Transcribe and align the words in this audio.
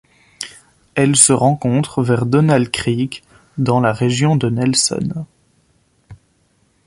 Elle 0.95 1.15
se 1.15 1.31
rencontre 1.31 2.01
vers 2.01 2.25
Donald 2.25 2.71
Creek 2.71 3.21
dans 3.59 3.79
la 3.79 3.93
région 3.93 4.35
de 4.35 4.49
Nelson. 4.49 5.27